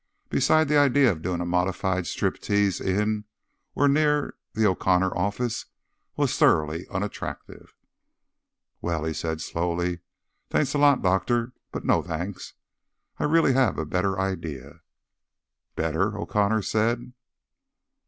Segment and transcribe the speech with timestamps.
[0.29, 3.25] Besides, the idea of doing a modified striptease in,
[3.75, 5.67] or near, the O'Connor office
[6.15, 7.75] was thoroughly unattractive.
[8.81, 9.99] "Well," he said slowly,
[10.49, 12.55] "thanks a lot, Doctor, but no thanks.
[13.19, 14.81] I really have a better idea."
[15.75, 17.13] "Better?" O'Connor said.